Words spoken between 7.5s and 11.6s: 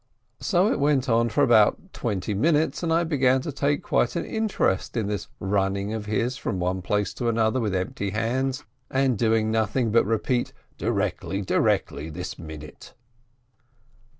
with empty hands, and doing nothing but repeat "Directly,